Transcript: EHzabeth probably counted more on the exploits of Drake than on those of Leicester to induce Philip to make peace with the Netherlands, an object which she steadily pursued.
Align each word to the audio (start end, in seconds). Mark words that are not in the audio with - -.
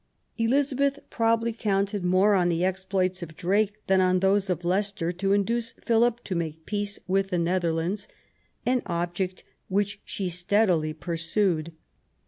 EHzabeth 0.39 0.97
probably 1.11 1.53
counted 1.53 2.03
more 2.03 2.33
on 2.33 2.49
the 2.49 2.63
exploits 2.65 3.21
of 3.21 3.35
Drake 3.35 3.85
than 3.85 4.01
on 4.01 4.19
those 4.19 4.49
of 4.49 4.65
Leicester 4.65 5.11
to 5.11 5.31
induce 5.31 5.73
Philip 5.73 6.23
to 6.23 6.33
make 6.33 6.65
peace 6.65 6.97
with 7.07 7.29
the 7.29 7.37
Netherlands, 7.37 8.07
an 8.65 8.81
object 8.87 9.43
which 9.67 10.01
she 10.03 10.27
steadily 10.27 10.91
pursued. 10.93 11.73